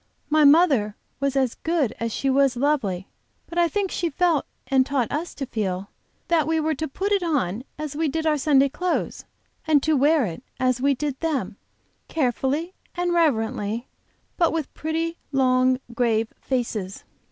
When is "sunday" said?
8.39-8.67